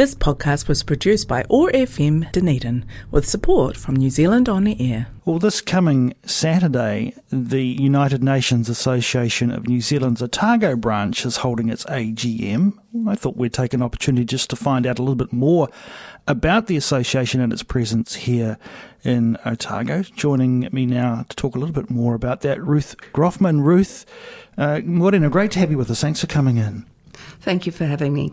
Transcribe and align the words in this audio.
This 0.00 0.14
podcast 0.14 0.66
was 0.66 0.82
produced 0.82 1.28
by 1.28 1.44
OAR 1.50 1.70
FM 1.72 2.32
Dunedin 2.32 2.86
with 3.10 3.28
support 3.28 3.76
from 3.76 3.96
New 3.96 4.08
Zealand 4.08 4.48
On 4.48 4.66
Air. 4.66 5.08
Well, 5.26 5.38
this 5.38 5.60
coming 5.60 6.14
Saturday, 6.24 7.12
the 7.28 7.62
United 7.62 8.24
Nations 8.24 8.70
Association 8.70 9.50
of 9.50 9.68
New 9.68 9.82
Zealand's 9.82 10.22
Otago 10.22 10.74
branch 10.74 11.26
is 11.26 11.36
holding 11.36 11.68
its 11.68 11.84
AGM. 11.84 12.78
I 13.06 13.14
thought 13.14 13.36
we'd 13.36 13.52
take 13.52 13.74
an 13.74 13.82
opportunity 13.82 14.24
just 14.24 14.48
to 14.48 14.56
find 14.56 14.86
out 14.86 14.98
a 14.98 15.02
little 15.02 15.16
bit 15.16 15.34
more 15.34 15.68
about 16.26 16.66
the 16.66 16.78
association 16.78 17.42
and 17.42 17.52
its 17.52 17.62
presence 17.62 18.14
here 18.14 18.56
in 19.04 19.36
Otago. 19.44 20.00
Joining 20.00 20.66
me 20.72 20.86
now 20.86 21.26
to 21.28 21.36
talk 21.36 21.54
a 21.54 21.58
little 21.58 21.74
bit 21.74 21.90
more 21.90 22.14
about 22.14 22.40
that, 22.40 22.58
Ruth 22.62 22.96
Groffman. 23.12 23.62
Ruth, 23.62 24.06
uh, 24.56 24.80
Morena, 24.82 25.28
great 25.28 25.50
to 25.50 25.58
have 25.58 25.70
you 25.70 25.76
with 25.76 25.90
us. 25.90 26.00
Thanks 26.00 26.22
for 26.22 26.26
coming 26.26 26.56
in. 26.56 26.86
Thank 27.12 27.66
you 27.66 27.72
for 27.72 27.84
having 27.84 28.14
me. 28.14 28.32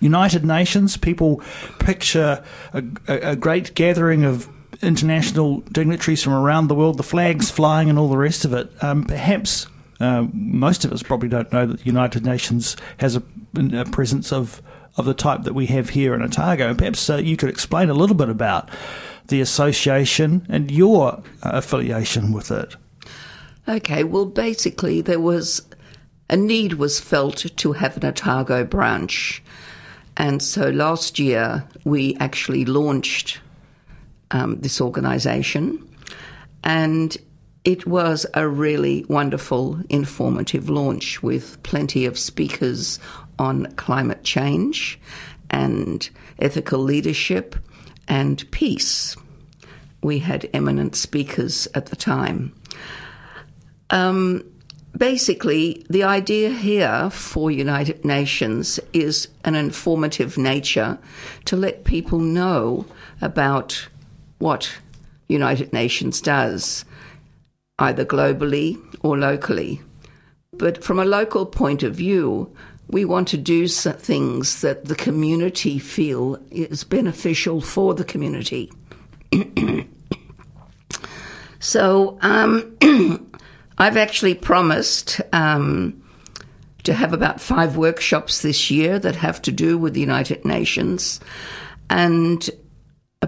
United 0.00 0.44
Nations, 0.44 0.96
people 0.96 1.42
picture 1.78 2.44
a, 2.72 2.84
a, 3.06 3.30
a 3.30 3.36
great 3.36 3.74
gathering 3.74 4.24
of 4.24 4.48
international 4.82 5.60
dignitaries 5.72 6.22
from 6.22 6.32
around 6.32 6.68
the 6.68 6.74
world, 6.74 6.96
the 6.96 7.02
flags 7.02 7.50
flying 7.50 7.90
and 7.90 7.98
all 7.98 8.08
the 8.08 8.16
rest 8.16 8.44
of 8.44 8.52
it. 8.52 8.70
Um, 8.82 9.04
perhaps 9.04 9.66
uh, 10.00 10.26
most 10.32 10.84
of 10.84 10.92
us 10.92 11.02
probably 11.02 11.28
don't 11.28 11.52
know 11.52 11.66
that 11.66 11.80
the 11.80 11.84
United 11.84 12.24
Nations 12.24 12.76
has 12.98 13.16
a, 13.16 13.22
a, 13.56 13.84
presence 13.84 14.32
of, 14.32 14.62
of 14.96 15.04
the 15.04 15.14
type 15.14 15.42
that 15.42 15.54
we 15.54 15.66
have 15.66 15.90
here 15.90 16.14
in 16.14 16.22
Otago. 16.22 16.74
Perhaps 16.74 17.10
uh, 17.10 17.16
you 17.16 17.36
could 17.36 17.48
explain 17.48 17.88
a 17.88 17.94
little 17.94 18.16
bit 18.16 18.28
about 18.28 18.68
the 19.26 19.40
association 19.40 20.46
and 20.48 20.70
your 20.70 21.22
uh, 21.42 21.50
affiliation 21.52 22.32
with 22.32 22.50
it. 22.50 22.76
Okay, 23.68 24.04
well, 24.04 24.24
basically, 24.24 25.00
there 25.00 25.20
was 25.20 25.62
a 26.30 26.36
need 26.36 26.74
was 26.74 27.00
felt 27.00 27.36
to 27.56 27.72
have 27.72 27.96
an 27.96 28.06
Otago 28.06 28.64
branch. 28.64 29.42
And 30.18 30.42
so 30.42 30.70
last 30.70 31.18
year, 31.18 31.64
we 31.84 32.16
actually 32.16 32.64
launched 32.64 33.40
um, 34.32 34.60
this 34.60 34.80
organization. 34.80 35.88
And 36.64 37.16
it 37.64 37.86
was 37.86 38.26
a 38.34 38.48
really 38.48 39.04
wonderful, 39.08 39.78
informative 39.88 40.68
launch 40.68 41.22
with 41.22 41.62
plenty 41.62 42.04
of 42.04 42.18
speakers 42.18 42.98
on 43.38 43.72
climate 43.76 44.24
change 44.24 44.98
and 45.50 46.10
ethical 46.40 46.80
leadership 46.80 47.54
and 48.08 48.50
peace. 48.50 49.16
We 50.02 50.18
had 50.18 50.48
eminent 50.52 50.96
speakers 50.96 51.68
at 51.74 51.86
the 51.86 51.96
time. 51.96 52.54
Um, 53.90 54.44
basically, 54.98 55.86
the 55.88 56.02
idea 56.02 56.50
here 56.50 57.08
for 57.10 57.50
United 57.50 58.04
Nations 58.04 58.78
is 58.92 59.28
an 59.44 59.54
informative 59.54 60.36
nature 60.36 60.98
to 61.46 61.56
let 61.56 61.84
people 61.84 62.18
know 62.18 62.84
about 63.20 63.88
what 64.38 64.78
United 65.28 65.72
Nations 65.72 66.20
does, 66.20 66.84
either 67.78 68.04
globally 68.04 68.78
or 69.02 69.16
locally. 69.16 69.80
But 70.52 70.82
from 70.82 70.98
a 70.98 71.04
local 71.04 71.46
point 71.46 71.82
of 71.82 71.94
view, 71.94 72.54
we 72.88 73.04
want 73.04 73.28
to 73.28 73.36
do 73.36 73.68
things 73.68 74.62
that 74.62 74.86
the 74.86 74.94
community 74.94 75.78
feel 75.78 76.38
is 76.50 76.84
beneficial 76.84 77.60
for 77.60 77.94
the 77.94 78.04
community. 78.04 78.72
so 81.60 82.18
um, 82.22 82.76
I've 83.78 83.96
actually 83.96 84.34
promised 84.34 85.20
um, 85.32 86.02
to 86.82 86.92
have 86.92 87.12
about 87.12 87.40
five 87.40 87.76
workshops 87.76 88.42
this 88.42 88.70
year 88.70 88.98
that 88.98 89.14
have 89.16 89.40
to 89.42 89.52
do 89.52 89.78
with 89.78 89.94
the 89.94 90.00
United 90.00 90.44
Nations, 90.44 91.20
and 91.88 92.48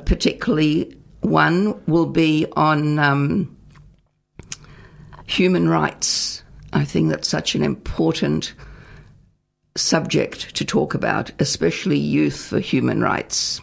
particularly 0.05 0.97
one 1.21 1.81
will 1.87 2.07
be 2.07 2.47
on 2.57 2.99
um, 2.99 3.57
human 5.27 5.69
rights. 5.69 6.43
I 6.73 6.85
think 6.85 7.11
that's 7.11 7.29
such 7.29 7.55
an 7.55 7.63
important 7.63 8.55
subject 9.77 10.57
to 10.57 10.65
talk 10.65 10.95
about, 10.95 11.31
especially 11.41 11.99
youth 11.99 12.47
for 12.47 12.59
human 12.59 13.01
rights. 13.01 13.61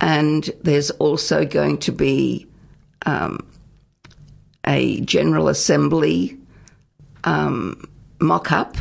And 0.00 0.48
there's 0.62 0.90
also 0.92 1.44
going 1.44 1.78
to 1.78 1.92
be 1.92 2.46
um, 3.04 3.47
a 4.68 5.00
General 5.00 5.48
Assembly 5.48 6.38
um, 7.24 7.88
mock 8.20 8.52
up, 8.52 8.76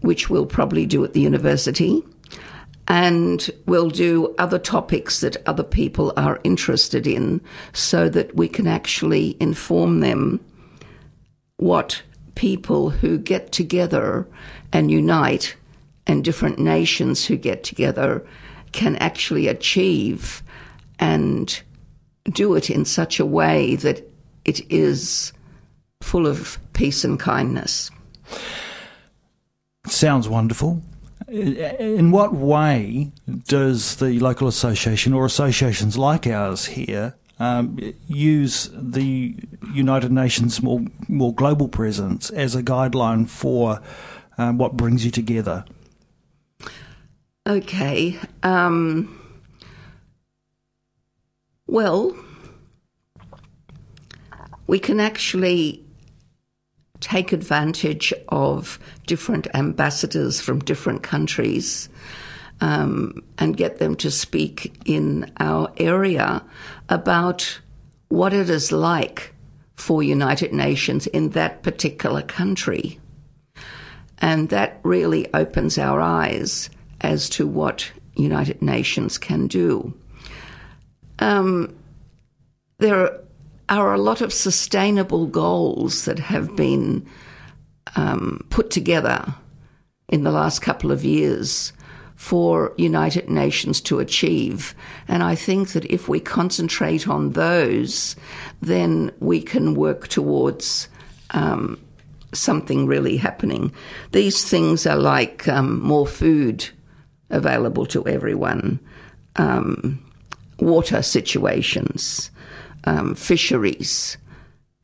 which 0.00 0.30
we'll 0.30 0.46
probably 0.46 0.86
do 0.86 1.04
at 1.04 1.12
the 1.12 1.20
university. 1.20 2.02
And 2.88 3.48
we'll 3.66 3.90
do 3.90 4.34
other 4.38 4.58
topics 4.58 5.20
that 5.20 5.36
other 5.46 5.62
people 5.62 6.12
are 6.16 6.40
interested 6.42 7.06
in 7.06 7.40
so 7.72 8.08
that 8.08 8.34
we 8.34 8.48
can 8.48 8.66
actually 8.66 9.36
inform 9.38 10.00
them 10.00 10.40
what 11.58 12.02
people 12.34 12.90
who 12.90 13.18
get 13.18 13.52
together 13.52 14.26
and 14.72 14.90
unite 14.90 15.54
and 16.06 16.24
different 16.24 16.58
nations 16.58 17.26
who 17.26 17.36
get 17.36 17.62
together 17.62 18.26
can 18.72 18.96
actually 18.96 19.46
achieve 19.46 20.42
and 20.98 21.62
do 22.32 22.54
it 22.54 22.70
in 22.70 22.84
such 22.84 23.20
a 23.20 23.26
way 23.26 23.76
that 23.76 24.09
it 24.44 24.60
is 24.70 25.32
full 26.00 26.26
of 26.26 26.58
peace 26.72 27.04
and 27.04 27.18
kindness. 27.18 27.90
Sounds 29.86 30.28
wonderful. 30.28 30.82
In 31.28 32.10
what 32.10 32.34
way 32.34 33.12
does 33.46 33.96
the 33.96 34.18
local 34.18 34.48
association 34.48 35.12
or 35.12 35.24
associations 35.24 35.96
like 35.96 36.26
ours 36.26 36.66
here 36.66 37.14
um, 37.38 37.78
use 38.08 38.68
the 38.72 39.36
United 39.72 40.12
Nations 40.12 40.62
more, 40.62 40.82
more 41.08 41.34
global 41.34 41.68
presence 41.68 42.30
as 42.30 42.54
a 42.54 42.62
guideline 42.62 43.28
for 43.28 43.80
um, 44.38 44.58
what 44.58 44.76
brings 44.76 45.04
you 45.04 45.10
together? 45.10 45.64
Okay. 47.46 48.18
Um, 48.42 49.18
well, 51.66 52.14
we 54.70 54.78
can 54.78 55.00
actually 55.00 55.84
take 57.00 57.32
advantage 57.32 58.14
of 58.28 58.78
different 59.04 59.48
ambassadors 59.52 60.40
from 60.40 60.60
different 60.60 61.02
countries 61.02 61.88
um, 62.60 63.20
and 63.36 63.56
get 63.56 63.78
them 63.78 63.96
to 63.96 64.12
speak 64.12 64.72
in 64.84 65.28
our 65.40 65.72
area 65.78 66.40
about 66.88 67.60
what 68.10 68.32
it 68.32 68.48
is 68.48 68.70
like 68.70 69.34
for 69.74 70.04
United 70.04 70.52
Nations 70.52 71.08
in 71.08 71.30
that 71.30 71.64
particular 71.64 72.22
country. 72.22 73.00
And 74.18 74.50
that 74.50 74.78
really 74.84 75.34
opens 75.34 75.78
our 75.78 76.00
eyes 76.00 76.70
as 77.00 77.28
to 77.30 77.44
what 77.44 77.90
United 78.14 78.62
Nations 78.62 79.18
can 79.18 79.48
do. 79.48 79.92
Um, 81.18 81.76
there 82.78 83.00
are 83.00 83.20
are 83.78 83.94
a 83.94 84.00
lot 84.00 84.20
of 84.20 84.32
sustainable 84.32 85.26
goals 85.26 86.04
that 86.04 86.18
have 86.18 86.56
been 86.56 87.06
um, 87.96 88.44
put 88.50 88.70
together 88.70 89.34
in 90.08 90.24
the 90.24 90.32
last 90.32 90.60
couple 90.60 90.90
of 90.90 91.04
years 91.04 91.72
for 92.16 92.74
United 92.76 93.30
Nations 93.30 93.80
to 93.80 93.98
achieve. 93.98 94.74
And 95.08 95.22
I 95.22 95.34
think 95.34 95.70
that 95.70 95.86
if 95.86 96.08
we 96.08 96.20
concentrate 96.20 97.08
on 97.08 97.30
those, 97.32 98.14
then 98.60 99.10
we 99.20 99.40
can 99.40 99.74
work 99.74 100.08
towards 100.08 100.88
um, 101.30 101.80
something 102.34 102.86
really 102.86 103.16
happening. 103.16 103.72
These 104.12 104.48
things 104.48 104.86
are 104.86 104.98
like 104.98 105.48
um, 105.48 105.80
more 105.80 106.06
food 106.06 106.68
available 107.30 107.86
to 107.86 108.06
everyone, 108.06 108.80
um, 109.36 110.04
water 110.58 111.02
situations, 111.02 112.30
um, 112.84 113.14
fisheries, 113.14 114.16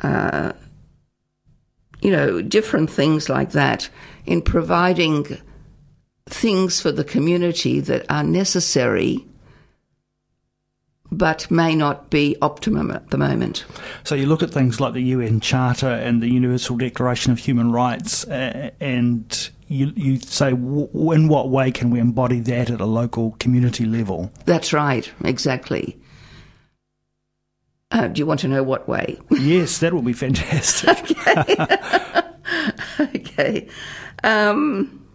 uh, 0.01 0.53
you 2.01 2.11
know, 2.11 2.43
different 2.43 2.91
things 2.91 3.29
like 3.29 3.53
that, 3.53 3.89
in 4.27 4.43
providing 4.43 5.39
things 6.27 6.81
for 6.81 6.93
the 6.93 7.05
community 7.05 7.81
that 7.81 8.05
are 8.11 8.25
necessary 8.25 9.25
but 11.11 11.51
may 11.51 11.75
not 11.75 12.11
be 12.11 12.37
optimum 12.43 12.91
at 12.91 13.11
the 13.11 13.19
moment. 13.19 13.65
So 14.05 14.15
you 14.15 14.27
look 14.27 14.43
at 14.43 14.51
things 14.51 14.81
like 14.81 14.93
the 14.93 15.03
UN 15.03 15.41
Charter 15.41 15.89
and 15.89 16.23
the 16.23 16.29
Universal 16.29 16.79
Declaration 16.79 17.33
of 17.33 17.39
Human 17.39 17.73
Rights, 17.73 18.27
uh, 18.27 18.71
and 18.81 19.51
you, 19.69 19.93
you 19.97 20.19
say, 20.21 20.51
w- 20.51 21.13
in 21.13 21.29
what 21.29 21.49
way 21.49 21.71
can 21.71 21.91
we 21.91 22.01
embody 22.01 22.41
that 22.41 22.71
at 22.71 22.81
a 22.81 22.87
local 22.87 23.33
community 23.39 23.85
level? 23.85 24.31
That's 24.45 24.73
right, 24.73 25.11
exactly. 25.25 25.99
Uh, 27.91 28.09
do 28.09 28.19
you 28.19 28.27
want 28.27 28.41
to 28.41 28.49
know 28.49 28.63
what 28.63 28.89
way? 28.89 29.19
yes, 29.31 29.79
that 29.79 29.95
will 29.95 30.03
be 30.03 30.13
fantastic. 30.13 31.17
okay. 31.27 31.79
okay. 33.15 33.69
Um, 34.25 35.07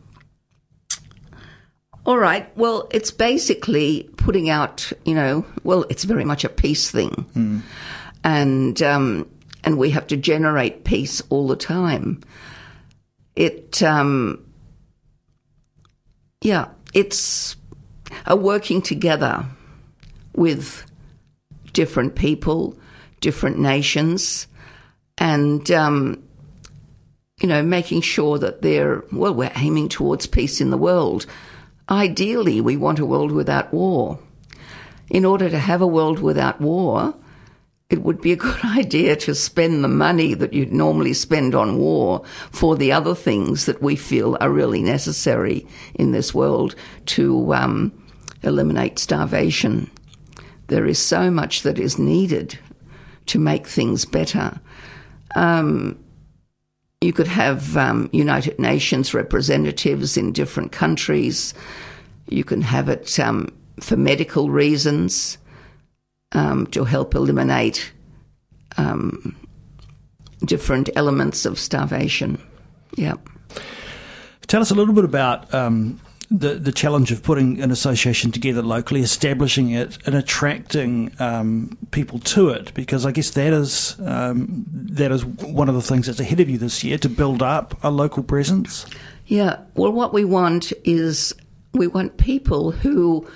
All 2.06 2.18
right. 2.18 2.56
Well, 2.58 2.88
it's 2.92 3.12
basically 3.12 4.10
putting 4.18 4.50
out, 4.50 4.92
you 5.06 5.14
know, 5.14 5.46
well, 5.64 5.86
it's 5.90 6.04
very 6.04 6.26
much 6.26 6.44
a 6.44 6.50
peace 6.50 6.90
thing, 6.90 7.64
and 8.24 8.82
um, 8.82 9.30
and 9.64 9.78
we 9.78 9.92
have 9.92 10.08
to 10.08 10.18
generate 10.18 10.84
peace 10.84 11.22
all 11.30 11.48
the 11.48 11.56
time. 11.56 12.22
It, 13.36 13.82
um, 13.84 14.46
yeah, 16.42 16.70
it's 16.94 17.56
a 18.26 18.36
working 18.36 18.82
together 18.82 19.46
with 20.36 20.86
different 21.74 22.16
people, 22.16 22.78
different 23.20 23.60
nations, 23.60 24.48
and 25.18 25.70
um, 25.72 26.24
you 27.42 27.48
know, 27.48 27.64
making 27.64 28.02
sure 28.02 28.38
that 28.38 28.62
they're 28.62 29.04
well, 29.12 29.34
we're 29.34 29.52
aiming 29.56 29.90
towards 29.90 30.28
peace 30.28 30.62
in 30.62 30.70
the 30.70 30.78
world. 30.78 31.26
Ideally, 31.90 32.62
we 32.62 32.78
want 32.78 33.00
a 33.00 33.06
world 33.06 33.32
without 33.32 33.74
war. 33.74 34.20
In 35.10 35.26
order 35.26 35.50
to 35.50 35.60
have 35.60 35.82
a 35.82 35.88
world 35.88 36.20
without 36.20 36.62
war, 36.62 37.14
it 37.90 38.02
would 38.02 38.22
be 38.22 38.32
a 38.32 38.38
good 38.38 38.64
idea 38.78 39.16
to 39.18 39.36
spend 39.36 39.84
the 39.84 39.90
money 39.90 40.34
that 40.34 40.54
you'd 40.54 40.72
normally 40.72 41.14
spend 41.14 41.54
on 41.54 41.78
war 41.78 42.24
for 42.52 42.76
the 42.76 42.92
other 42.92 43.14
things 43.14 43.66
that 43.66 43.82
we 43.82 43.96
feel 43.96 44.38
are 44.40 44.50
really 44.50 44.82
necessary 44.82 45.68
in 45.96 46.12
this 46.12 46.34
world 46.34 46.76
to 47.08 47.54
um, 47.54 47.92
eliminate 48.44 48.98
starvation. 48.98 49.92
There 50.72 50.86
is 50.86 51.00
so 51.00 51.30
much 51.30 51.64
that 51.64 51.78
is 51.78 52.00
needed 52.00 52.58
to 53.26 53.40
make 53.40 53.68
things 53.68 54.06
better. 54.06 54.58
Um, 55.36 56.02
you 57.02 57.12
could 57.12 57.28
have 57.28 57.76
um, 57.76 58.10
United 58.14 58.58
Nations 58.58 59.14
representatives 59.14 60.16
in 60.16 60.32
different 60.32 60.72
countries. 60.72 61.54
You 62.30 62.46
can 62.46 62.62
have 62.62 62.88
it 62.88 63.20
um, 63.20 63.50
for 63.82 63.98
medical 63.98 64.50
reasons 64.50 65.38
um, 66.32 66.68
to 66.68 66.86
help 66.86 67.16
eliminate 67.16 67.92
um, 68.78 69.36
different 70.46 70.90
elements 70.96 71.46
of 71.46 71.60
starvation. 71.60 72.42
Yeah. 72.96 73.16
Tell 74.48 74.62
us 74.62 74.72
a 74.72 74.76
little 74.76 74.94
bit 74.94 75.04
about 75.04 75.54
um, 75.54 76.00
the 76.32 76.56
the 76.56 76.72
challenge 76.72 77.12
of 77.12 77.22
putting 77.22 77.62
an 77.62 77.72
association 77.72 78.32
together 78.32 78.62
locally, 78.62 79.02
establishing 79.02 79.72
it, 79.72 79.98
and 80.06 80.16
attracting 80.16 81.12
um, 81.20 81.78
people 81.92 82.20
to 82.20 82.50
it. 82.50 82.74
Because 82.74 83.06
I 83.06 83.12
guess 83.12 83.32
that 83.32 83.54
is 83.54 83.98
um, 84.06 84.66
that 84.72 85.12
is 85.12 85.26
one 85.26 85.68
of 85.68 85.76
the 85.76 85.82
things 85.82 86.08
that's 86.08 86.22
ahead 86.22 86.40
of 86.40 86.50
you 86.50 86.58
this 86.58 86.84
year 86.84 86.98
to 87.00 87.10
build 87.10 87.44
up 87.44 87.78
a 87.84 87.92
local 87.92 88.24
presence. 88.24 88.86
Yeah. 89.28 89.60
Well, 89.76 89.92
what 89.92 90.14
we 90.14 90.24
want 90.24 90.72
is 90.86 91.34
we 91.74 91.88
want 91.88 92.18
people 92.18 92.72
who 92.72 93.28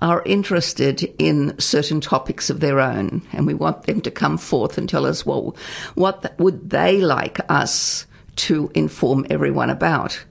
are 0.00 0.22
interested 0.26 1.02
in 1.18 1.58
certain 1.58 2.02
topics 2.02 2.50
of 2.50 2.60
their 2.60 2.80
own, 2.80 3.22
and 3.32 3.46
we 3.46 3.54
want 3.54 3.84
them 3.84 4.02
to 4.02 4.10
come 4.10 4.36
forth 4.36 4.76
and 4.76 4.88
tell 4.88 5.06
us, 5.06 5.24
well, 5.24 5.56
what 5.94 6.38
would 6.38 6.68
they 6.68 7.00
like 7.00 7.40
us 7.50 8.06
to 8.36 8.70
inform 8.74 9.26
everyone 9.30 9.70
about? 9.70 10.22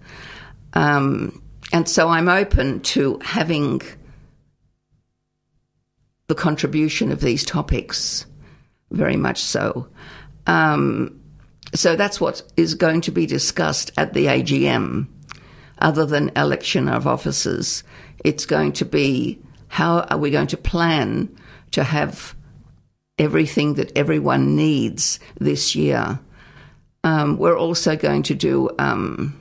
Um, 0.74 1.42
and 1.76 1.90
so 1.90 2.08
I'm 2.08 2.30
open 2.30 2.80
to 2.96 3.20
having 3.22 3.82
the 6.28 6.34
contribution 6.34 7.12
of 7.12 7.20
these 7.20 7.44
topics, 7.44 8.26
very 8.92 9.18
much 9.18 9.42
so. 9.42 9.90
Um, 10.48 11.20
so 11.74 11.98
that's 11.98 12.22
what 12.22 12.44
is 12.56 12.76
going 12.76 13.02
to 13.02 13.12
be 13.12 13.26
discussed 13.26 13.92
at 13.98 14.14
the 14.14 14.28
AGM. 14.28 15.08
Other 15.80 16.06
than 16.06 16.32
election 16.38 16.88
of 16.88 17.08
officers, 17.08 17.84
it's 18.24 18.46
going 18.46 18.72
to 18.72 18.86
be 18.86 19.42
how 19.68 20.00
are 20.04 20.18
we 20.18 20.32
going 20.32 20.48
to 20.48 20.58
plan 20.58 21.28
to 21.72 21.84
have 21.84 22.38
everything 23.20 23.74
that 23.74 23.92
everyone 23.98 24.56
needs 24.56 25.20
this 25.42 25.76
year. 25.76 26.22
Um, 27.04 27.38
we're 27.38 27.60
also 27.60 27.98
going 27.98 28.24
to 28.24 28.34
do 28.34 28.70
um, 28.80 29.38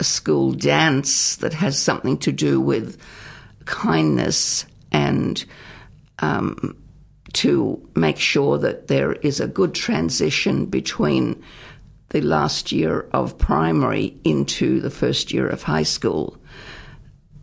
a 0.00 0.04
school 0.04 0.52
dance 0.52 1.36
that 1.36 1.52
has 1.52 1.78
something 1.78 2.18
to 2.18 2.32
do 2.32 2.60
with 2.60 2.98
kindness 3.66 4.66
and 4.90 5.44
um, 6.20 6.76
to 7.34 7.88
make 7.94 8.18
sure 8.18 8.58
that 8.58 8.88
there 8.88 9.12
is 9.12 9.40
a 9.40 9.46
good 9.46 9.74
transition 9.74 10.66
between 10.66 11.42
the 12.08 12.20
last 12.20 12.72
year 12.72 13.08
of 13.12 13.38
primary 13.38 14.18
into 14.24 14.80
the 14.80 14.90
first 14.90 15.32
year 15.32 15.46
of 15.46 15.62
high 15.62 15.84
school. 15.84 16.36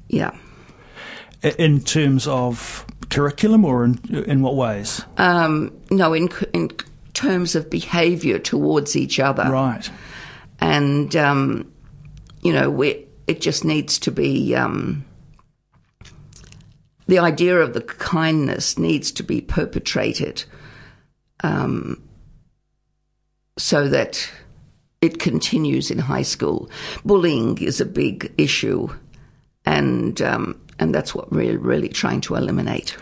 Yeah. 0.09 0.35
In 1.57 1.81
terms 1.81 2.27
of 2.27 2.85
curriculum, 3.09 3.63
or 3.63 3.85
in 3.85 3.99
in 4.25 4.41
what 4.41 4.55
ways? 4.55 5.05
Um, 5.17 5.71
no, 5.91 6.13
in 6.13 6.29
in 6.53 6.71
terms 7.13 7.55
of 7.55 7.69
behaviour 7.69 8.39
towards 8.39 8.95
each 8.95 9.19
other. 9.19 9.43
Right. 9.49 9.89
And 10.59 11.15
um, 11.15 11.71
you 12.41 12.53
know, 12.53 12.81
it 12.81 13.41
just 13.41 13.65
needs 13.65 13.99
to 13.99 14.11
be. 14.11 14.55
Um, 14.55 15.05
the 17.07 17.19
idea 17.19 17.59
of 17.59 17.73
the 17.73 17.81
kindness 17.81 18.77
needs 18.77 19.11
to 19.13 19.23
be 19.23 19.39
perpetrated 19.39 20.43
um, 21.41 22.03
so 23.57 23.87
that 23.87 24.29
it 25.01 25.19
continues 25.19 25.89
in 25.89 25.99
high 25.99 26.23
school. 26.23 26.69
Bullying 27.05 27.57
is 27.59 27.79
a 27.79 27.85
big 27.85 28.33
issue, 28.37 28.89
and 29.65 30.21
um, 30.21 30.59
and 30.79 30.93
that's 30.93 31.15
what 31.15 31.31
we're 31.31 31.57
really 31.57 31.89
trying 31.89 32.21
to 32.21 32.35
eliminate. 32.35 32.97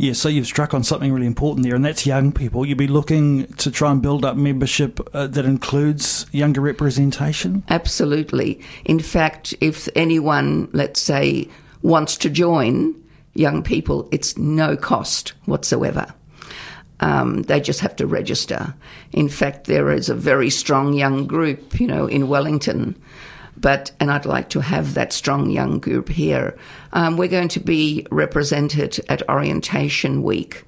Yeah, 0.00 0.12
so 0.12 0.28
you've 0.28 0.46
struck 0.46 0.74
on 0.74 0.84
something 0.84 1.12
really 1.12 1.26
important 1.26 1.66
there, 1.66 1.74
and 1.74 1.84
that's 1.84 2.06
young 2.06 2.30
people. 2.30 2.64
You'd 2.64 2.78
be 2.78 2.86
looking 2.86 3.48
to 3.54 3.68
try 3.68 3.90
and 3.90 4.00
build 4.00 4.24
up 4.24 4.36
membership 4.36 5.00
uh, 5.12 5.26
that 5.26 5.44
includes 5.44 6.24
younger 6.30 6.60
representation? 6.60 7.64
Absolutely. 7.68 8.60
In 8.84 9.00
fact, 9.00 9.54
if 9.60 9.88
anyone, 9.96 10.68
let's 10.72 11.00
say, 11.00 11.48
wants 11.82 12.16
to 12.18 12.30
join 12.30 12.94
young 13.34 13.64
people, 13.64 14.08
it's 14.12 14.38
no 14.38 14.76
cost 14.76 15.30
whatsoever. 15.46 16.06
Um, 17.00 17.42
they 17.42 17.60
just 17.60 17.80
have 17.80 17.96
to 17.96 18.06
register. 18.06 18.74
In 19.12 19.28
fact, 19.28 19.64
there 19.64 19.90
is 19.90 20.08
a 20.08 20.14
very 20.14 20.50
strong 20.50 20.92
young 20.92 21.26
group, 21.26 21.80
you 21.80 21.88
know, 21.88 22.06
in 22.06 22.28
Wellington 22.28 22.94
but 23.60 23.90
and 24.00 24.10
I'd 24.10 24.26
like 24.26 24.50
to 24.50 24.60
have 24.60 24.94
that 24.94 25.12
strong 25.12 25.50
young 25.50 25.78
group 25.78 26.08
here. 26.08 26.56
Um, 26.92 27.16
we're 27.16 27.28
going 27.28 27.48
to 27.48 27.60
be 27.60 28.06
represented 28.10 29.00
at 29.08 29.28
Orientation 29.28 30.22
Week 30.22 30.64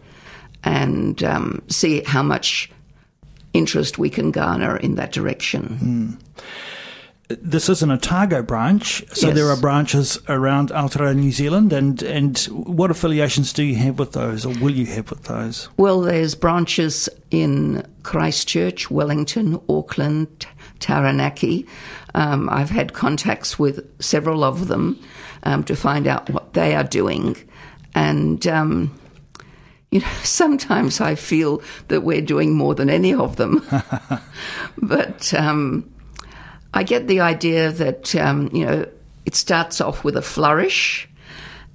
and 0.64 1.23
um, 1.23 1.62
see 1.68 2.02
how 2.02 2.23
much 2.23 2.70
interest 3.52 3.99
we 3.99 4.11
can 4.11 4.30
garner 4.30 4.76
in 4.76 4.94
that 4.97 5.12
direction. 5.12 6.18
Mm. 6.18 6.44
This 7.30 7.68
is 7.68 7.82
an 7.82 7.92
Otago 7.92 8.42
branch, 8.42 9.04
so 9.12 9.28
yes. 9.28 9.37
there 9.37 9.49
are 9.50 9.56
branches 9.56 10.18
around 10.28 10.70
Aotearoa 10.70 11.16
New 11.16 11.30
Zealand, 11.30 11.72
and, 11.72 12.02
and 12.02 12.37
what 12.46 12.90
affiliations 12.90 13.52
do 13.52 13.62
you 13.62 13.76
have 13.76 14.00
with 14.00 14.12
those, 14.12 14.44
or 14.44 14.52
will 14.54 14.72
you 14.72 14.87
have 14.87 15.10
with 15.10 15.25
those? 15.25 15.68
Well, 15.76 16.00
there's 16.00 16.34
branches 16.34 17.08
in 17.30 17.87
Christchurch, 18.02 18.90
Wellington, 18.90 19.60
Auckland, 19.68 20.46
Taranaki. 20.80 21.66
Um, 22.14 22.49
I've 22.50 22.70
had 22.70 22.94
contacts 22.94 23.58
with 23.58 23.88
several 24.02 24.42
of 24.42 24.66
them 24.66 24.99
um, 25.44 25.62
to 25.64 25.76
find 25.76 26.08
out 26.08 26.28
what 26.30 26.54
they 26.54 26.75
are 26.75 26.82
doing. 26.82 27.37
And, 27.94 28.44
um, 28.49 28.99
you 29.92 30.00
know, 30.00 30.12
sometimes 30.25 31.00
I 31.00 31.14
feel 31.14 31.62
that 31.88 32.00
we're 32.00 32.22
doing 32.22 32.54
more 32.54 32.75
than 32.75 32.90
any 32.90 33.14
of 33.14 33.37
them. 33.37 33.64
but 34.78 35.32
um, 35.34 35.88
I 36.73 36.83
get 36.83 37.09
the 37.09 37.21
idea 37.21 37.73
that, 37.73 38.15
um, 38.15 38.50
you 38.53 38.65
know, 38.65 38.87
it 39.27 39.35
starts 39.35 39.81
off 39.81 40.05
with 40.05 40.17
a 40.17 40.23
flourish. 40.23 41.09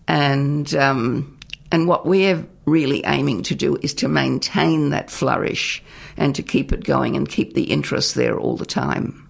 And, 0.07 0.73
um, 0.75 1.37
and 1.71 1.87
what 1.87 2.05
we're 2.05 2.45
really 2.65 3.03
aiming 3.05 3.43
to 3.43 3.55
do 3.55 3.77
is 3.81 3.93
to 3.95 4.07
maintain 4.07 4.89
that 4.89 5.09
flourish 5.09 5.83
and 6.17 6.35
to 6.35 6.43
keep 6.43 6.71
it 6.71 6.83
going 6.83 7.15
and 7.15 7.27
keep 7.27 7.53
the 7.53 7.71
interest 7.71 8.15
there 8.15 8.37
all 8.37 8.55
the 8.55 8.65
time. 8.65 9.24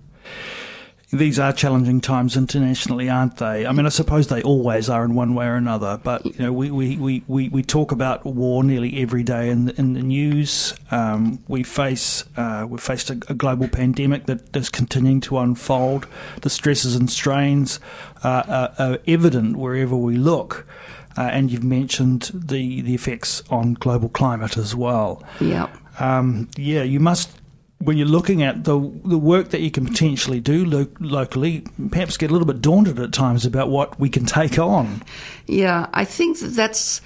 These 1.16 1.40
are 1.40 1.54
challenging 1.54 2.02
times 2.02 2.36
internationally, 2.36 3.10
aren't 3.10 3.38
they? 3.38 3.66
I 3.66 3.72
mean, 3.72 3.86
I 3.86 3.90
suppose 3.90 4.28
they 4.28 4.42
always 4.44 4.90
are 4.90 5.06
in 5.06 5.16
one 5.16 5.34
way 5.34 5.46
or 5.46 5.56
another. 5.56 6.00
But 6.04 6.26
you 6.26 6.34
know, 6.40 6.52
we, 6.52 6.72
we, 6.72 6.98
we, 6.98 7.24
we, 7.28 7.50
we 7.50 7.64
talk 7.64 7.92
about 7.92 8.26
war 8.26 8.64
nearly 8.64 9.02
every 9.02 9.24
day 9.24 9.50
in 9.50 9.66
the, 9.66 9.80
in 9.80 9.94
the 9.94 10.02
news. 10.02 10.74
Um, 10.92 11.44
we 11.48 11.64
face 11.64 12.24
uh, 12.36 12.66
we've 12.68 12.82
faced 12.82 13.10
a, 13.10 13.14
a, 13.30 13.34
global 13.34 13.68
pandemic 13.68 14.26
that 14.26 14.56
is 14.56 14.70
continuing 14.70 15.22
to 15.22 15.38
unfold. 15.38 16.08
The 16.42 16.50
stresses 16.50 16.96
and 16.96 17.10
strains 17.10 17.80
are, 18.24 18.74
are 18.78 19.00
evident 19.08 19.56
wherever 19.56 19.96
we 19.96 20.18
look. 20.18 20.68
Uh, 21.18 21.30
and 21.32 21.50
you've 21.50 21.64
mentioned 21.64 22.30
the, 22.34 22.82
the 22.82 22.94
effects 22.94 23.42
on 23.50 23.76
global 23.76 24.10
climate 24.10 24.58
as 24.58 24.76
well. 24.76 25.24
Yeah. 25.40 25.70
Um, 25.98 26.50
yeah, 26.58 26.84
you 26.84 27.00
must 27.00 27.40
when 27.86 27.98
you're 27.98 28.08
looking 28.08 28.44
at 28.44 28.64
the 28.64 28.78
the 29.06 29.18
work 29.18 29.50
that 29.50 29.62
you 29.62 29.72
can 29.72 29.86
potentially 29.86 30.40
do 30.40 30.66
lo- 30.66 30.88
locally, 31.00 31.64
perhaps 31.92 32.18
get 32.18 32.30
a 32.30 32.34
little 32.34 32.48
bit 32.48 32.62
daunted 32.62 33.00
at 33.00 33.14
times 33.14 33.46
about 33.46 33.70
what 33.70 34.00
we 34.00 34.10
can 34.10 34.26
take 34.26 34.60
on. 34.60 35.04
Yeah, 35.48 35.88
I 35.94 36.06
think 36.06 36.40
that 36.40 36.50
that's 36.50 37.02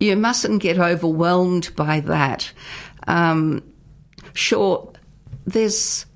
you 0.00 0.16
mustn't 0.16 0.62
get 0.62 0.78
overwhelmed 0.78 1.74
by 1.76 2.00
that. 2.00 2.52
Um, 3.06 3.62
sure, 4.32 4.92
there's 5.44 6.06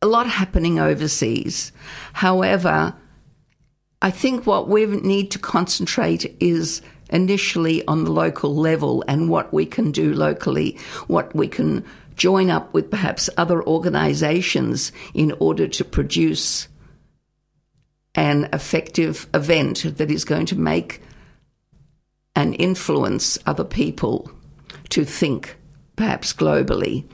a 0.00 0.06
lot 0.06 0.28
happening 0.28 0.78
overseas. 0.78 1.72
However, 2.12 2.94
I 4.02 4.10
think 4.10 4.46
what 4.46 4.68
we 4.68 4.86
need 4.86 5.30
to 5.32 5.38
concentrate 5.38 6.36
is 6.40 6.82
initially 7.10 7.86
on 7.86 8.04
the 8.04 8.12
local 8.12 8.54
level 8.54 9.04
and 9.08 9.28
what 9.28 9.52
we 9.52 9.64
can 9.66 9.90
do 9.92 10.12
locally, 10.12 10.78
what 11.06 11.34
we 11.34 11.48
can 11.48 11.84
join 12.16 12.50
up 12.50 12.72
with 12.74 12.90
perhaps 12.90 13.30
other 13.36 13.62
organizations 13.62 14.90
in 15.14 15.32
order 15.38 15.68
to 15.68 15.84
produce 15.84 16.68
an 18.14 18.48
effective 18.52 19.26
event 19.34 19.84
that 19.98 20.10
is 20.10 20.24
going 20.24 20.46
to 20.46 20.56
make 20.56 21.02
and 22.34 22.58
influence 22.58 23.38
other 23.46 23.64
people 23.64 24.30
to 24.88 25.04
think 25.04 25.56
perhaps 25.96 26.32
globally. 26.32 27.04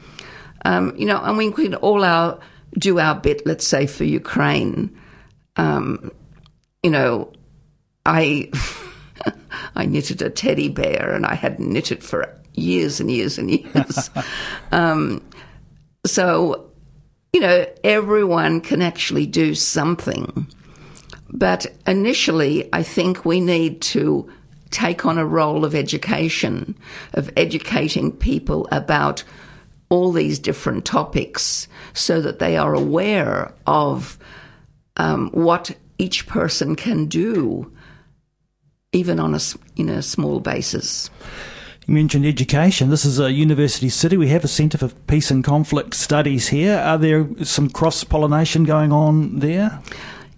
Um, 0.64 0.94
you 0.97 1.06
know, 1.06 1.21
and 1.23 1.37
we 1.37 1.50
can 1.50 1.75
all 1.75 2.04
our 2.04 2.38
do 2.78 2.99
our 2.99 3.14
bit, 3.14 3.44
let's 3.47 3.66
say, 3.66 3.87
for 3.87 4.04
Ukraine. 4.04 4.97
Um, 5.56 6.11
you 6.82 6.90
know, 6.90 7.32
I 8.06 8.50
I 9.75 9.87
knitted 9.87 10.23
a 10.23 10.30
teddy 10.30 10.68
bear, 10.68 11.12
and 11.12 11.26
I 11.26 11.35
had 11.35 11.59
knitted 11.59 12.02
for 12.02 12.35
years 12.54 13.00
and 13.00 13.11
years 13.11 13.38
and 13.38 13.50
years. 13.50 14.11
um, 14.73 15.23
so, 16.06 16.71
you 17.32 17.40
know, 17.40 17.66
everyone 17.85 18.61
can 18.61 18.82
actually 18.82 19.26
do 19.26 19.54
something. 19.54 20.47
But 21.30 21.66
initially, 21.87 22.68
I 22.73 22.82
think 22.82 23.25
we 23.25 23.40
need 23.40 23.80
to 23.82 24.30
take 24.71 25.06
on 25.06 25.18
a 25.18 25.26
role 25.26 25.64
of 25.64 25.75
education, 25.75 26.76
of 27.14 27.30
educating 27.37 28.12
people 28.12 28.68
about 28.73 29.23
all 29.88 30.12
these 30.12 30.38
different 30.38 30.85
topics 30.85 31.68
so 31.92 32.21
that 32.23 32.38
they 32.38 32.56
are 32.56 32.75
aware 32.75 33.52
of 33.66 34.18
um, 34.97 35.30
what 35.32 35.71
each 35.99 36.26
person 36.26 36.75
can 36.75 37.06
do, 37.06 37.71
even 38.92 39.21
on 39.21 39.35
a, 39.35 39.40
in 39.76 39.88
a 39.88 40.02
small 40.02 40.40
basis. 40.40 41.11
You 41.87 41.95
mentioned 41.95 42.25
education. 42.25 42.91
This 42.91 43.05
is 43.05 43.19
a 43.19 43.33
university 43.33 43.89
city. 43.89 44.17
We 44.17 44.29
have 44.29 44.45
a 44.45 44.49
Centre 44.49 44.79
for 44.79 44.89
Peace 44.89 45.33
and 45.33 45.43
Conflict 45.43 45.95
Studies 45.95 46.49
here. 46.49 46.79
Are 46.79 46.97
there 46.97 47.27
some 47.43 47.69
cross 47.69 48.05
pollination 48.05 48.62
going 48.62 48.93
on 48.93 49.41
there? 49.41 49.81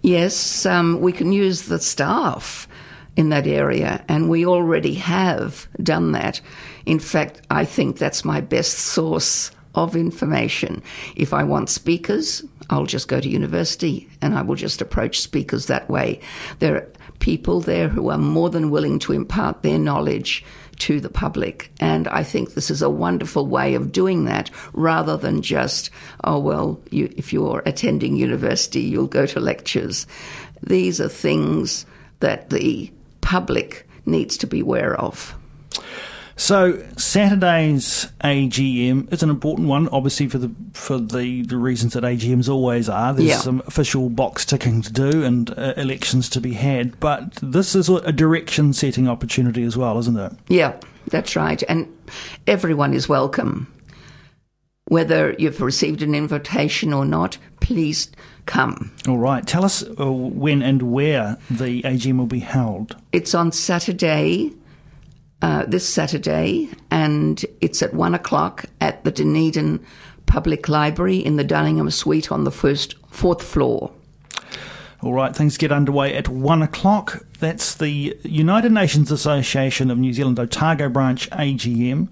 Yes, 0.01 0.65
um, 0.65 1.01
we 1.01 1.11
can 1.11 1.31
use 1.31 1.63
the 1.63 1.77
staff 1.77 2.67
in 3.15 3.29
that 3.29 3.45
area, 3.45 4.03
and 4.07 4.27
we 4.27 4.43
already 4.43 4.95
have 4.95 5.67
done 5.83 6.13
that. 6.13 6.41
In 6.87 6.99
fact, 6.99 7.41
I 7.51 7.63
think 7.63 7.99
that's 7.99 8.25
my 8.25 8.41
best 8.41 8.79
source 8.79 9.51
of 9.75 9.95
information. 9.95 10.81
If 11.15 11.31
I 11.31 11.43
want 11.43 11.69
speakers, 11.69 12.43
I'll 12.69 12.85
just 12.87 13.07
go 13.07 13.19
to 13.19 13.29
university 13.29 14.09
and 14.21 14.33
I 14.33 14.41
will 14.41 14.55
just 14.55 14.81
approach 14.81 15.19
speakers 15.19 15.67
that 15.67 15.89
way. 15.89 16.21
There 16.59 16.75
are 16.75 16.87
people 17.19 17.61
there 17.61 17.89
who 17.89 18.09
are 18.09 18.17
more 18.17 18.49
than 18.49 18.71
willing 18.71 18.99
to 18.99 19.13
impart 19.13 19.61
their 19.61 19.77
knowledge 19.77 20.43
to 20.79 20.99
the 20.99 21.09
public. 21.09 21.71
And 21.79 22.07
I 22.07 22.23
think 22.23 22.53
this 22.53 22.69
is 22.69 22.81
a 22.81 22.89
wonderful 22.89 23.47
way 23.47 23.75
of 23.75 23.91
doing 23.91 24.25
that 24.25 24.49
rather 24.73 25.17
than 25.17 25.41
just, 25.41 25.89
oh, 26.23 26.39
well, 26.39 26.79
you, 26.89 27.13
if 27.15 27.31
you're 27.33 27.63
attending 27.65 28.15
university, 28.15 28.81
you'll 28.81 29.07
go 29.07 29.25
to 29.25 29.39
lectures. 29.39 30.07
These 30.63 30.99
are 31.01 31.09
things 31.09 31.85
that 32.19 32.49
the 32.49 32.91
public 33.21 33.87
needs 34.05 34.37
to 34.37 34.47
be 34.47 34.61
aware 34.61 34.95
of. 34.95 35.35
So 36.37 36.83
Saturday's 36.97 38.11
AGM 38.21 39.11
is 39.13 39.23
an 39.23 39.29
important 39.29 39.69
one, 39.69 39.87
obviously 39.89 40.27
for 40.27 40.37
the 40.37 40.51
for 40.73 40.97
the, 40.97 41.43
the 41.43 41.55
reasons 41.55 41.93
that 41.93 42.03
AGMs 42.03 42.49
always 42.49 42.89
are. 42.89 43.13
There's 43.13 43.29
Yeah. 43.29 43.37
some 43.37 43.63
official 43.67 44.09
box 44.09 44.45
ticking 44.45 44.81
to 44.81 44.91
do 44.91 45.23
and 45.23 45.49
uh, 45.57 45.73
elections 45.77 46.29
to 46.31 46.41
be 46.41 46.53
had, 46.53 46.99
but 46.99 47.33
this 47.41 47.73
is 47.73 47.87
a 47.87 48.11
direction 48.11 48.73
setting 48.73 49.07
opportunity 49.07 49.63
as 49.63 49.77
well, 49.77 49.97
isn't 49.99 50.17
it? 50.17 50.33
Yeah, 50.49 50.73
that's 51.07 51.37
right. 51.37 51.63
And 51.69 51.87
everyone 52.47 52.93
is 52.93 53.07
welcome. 53.07 53.71
Whether 54.89 55.35
you've 55.39 55.61
received 55.61 56.01
an 56.01 56.13
invitation 56.13 56.91
or 56.93 57.05
not, 57.05 57.37
please 57.61 58.11
come. 58.45 58.91
All 59.07 59.17
right, 59.17 59.47
tell 59.47 59.63
us 59.65 59.83
uh, 59.99 60.11
when 60.11 60.61
and 60.61 60.81
where 60.91 61.37
the 61.49 61.81
AGM 61.83 62.17
will 62.17 62.27
be 62.27 62.39
held. 62.39 62.95
It's 63.13 63.33
on 63.33 63.51
Saturday, 63.53 64.51
uh, 65.45 65.63
this 65.67 65.87
Saturday, 65.87 66.67
and 66.89 67.45
it's 67.61 67.83
at 67.83 67.93
one 67.93 68.15
o'clock 68.15 68.65
at 68.81 69.03
the 69.03 69.11
Dunedin 69.11 69.79
Public 70.25 70.67
Library 70.67 71.17
in 71.17 71.35
the 71.35 71.43
Dunningham 71.43 71.91
Suite 71.91 72.31
on 72.31 72.45
the 72.45 72.51
first 72.51 72.95
fourth 73.09 73.43
floor. 73.43 73.91
All 75.03 75.13
right, 75.13 75.35
things 75.35 75.59
get 75.59 75.71
underway 75.71 76.15
at 76.15 76.27
one 76.27 76.63
o'clock. 76.63 77.23
That's 77.37 77.75
the 77.75 78.17
United 78.23 78.71
Nations 78.71 79.11
Association 79.11 79.91
of 79.91 79.99
New 79.99 80.13
Zealand 80.13 80.39
Otago 80.39 80.89
Branch 80.89 81.29
AGM. 81.29 82.07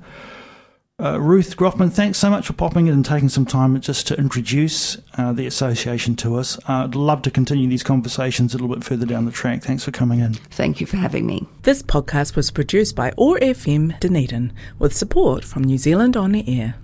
Uh, 1.03 1.19
Ruth 1.19 1.57
Groffman, 1.57 1.91
thanks 1.91 2.17
so 2.17 2.29
much 2.29 2.47
for 2.47 2.53
popping 2.53 2.87
in 2.87 2.93
and 2.93 3.03
taking 3.03 3.27
some 3.27 3.45
time 3.45 3.79
just 3.81 4.07
to 4.07 4.17
introduce 4.17 4.97
uh, 5.17 5.33
the 5.33 5.45
association 5.45 6.15
to 6.15 6.37
us. 6.37 6.57
Uh, 6.59 6.85
I'd 6.85 6.95
love 6.95 7.21
to 7.23 7.31
continue 7.31 7.67
these 7.67 7.83
conversations 7.83 8.53
a 8.53 8.57
little 8.57 8.73
bit 8.73 8.85
further 8.85 9.05
down 9.05 9.25
the 9.25 9.31
track. 9.31 9.63
Thanks 9.63 9.83
for 9.83 9.91
coming 9.91 10.21
in. 10.21 10.35
Thank 10.35 10.79
you 10.79 10.87
for 10.87 10.95
having 10.95 11.25
me. 11.25 11.45
This 11.63 11.83
podcast 11.83 12.37
was 12.37 12.51
produced 12.51 12.95
by 12.95 13.11
OAR 13.17 13.37
FM 13.39 13.99
Dunedin 13.99 14.53
with 14.79 14.95
support 14.95 15.43
from 15.43 15.65
New 15.65 15.77
Zealand 15.77 16.15
On 16.15 16.31
the 16.31 16.47
Air. 16.47 16.75